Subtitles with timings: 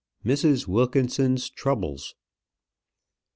[0.25, 0.67] MRS.
[0.67, 2.15] WILKINSON'S TROUBLES.